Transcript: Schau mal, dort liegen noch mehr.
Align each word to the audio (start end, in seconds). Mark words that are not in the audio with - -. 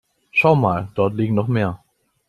Schau 0.31 0.55
mal, 0.55 0.89
dort 0.95 1.13
liegen 1.13 1.35
noch 1.35 1.47
mehr. 1.47 1.83